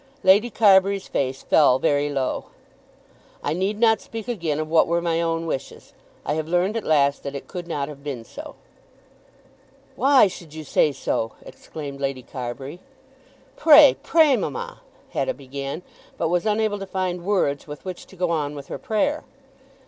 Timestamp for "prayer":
18.79-19.23